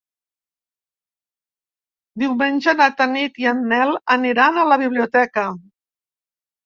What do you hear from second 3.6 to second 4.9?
Nel aniran a la